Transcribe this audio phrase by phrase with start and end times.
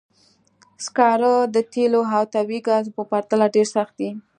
[0.85, 4.09] سکاره د تېلو او طبیعي ګازو په پرتله ډېر سخت دي.